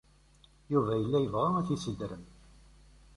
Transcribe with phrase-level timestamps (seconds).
[0.71, 2.25] Yuba yella yebɣa ad t-yessedrem.